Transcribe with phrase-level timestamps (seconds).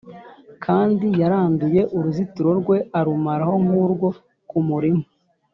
[0.65, 4.07] Kandi yaranduye uruzitiro rwe, Arumaraho nk’urwo
[4.49, 5.05] ku murima,